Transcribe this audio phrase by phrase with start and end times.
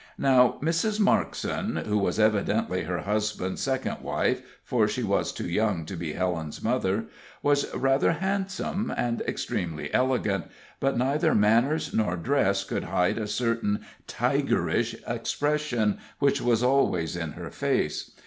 [0.17, 0.99] Now, Mrs.
[0.99, 6.13] Markson who was evidently her husband's second wife, for she was too young to be
[6.13, 7.05] Helen's mother
[7.43, 10.45] was rather handsome and extremely elegant,
[10.79, 17.33] but neither manners nor dress could hide a certain tigerish expression which was always in
[17.33, 18.09] her face.